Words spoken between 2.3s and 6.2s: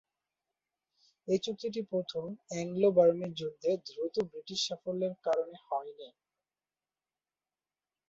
Anglo-Burmese যুদ্ধে দ্রুত British সাফল্যের কারণে হয়নি।